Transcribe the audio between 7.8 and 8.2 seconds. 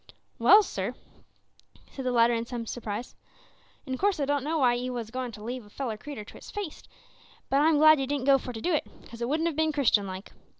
you